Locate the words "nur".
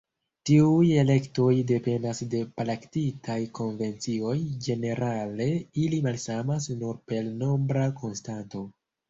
6.81-6.99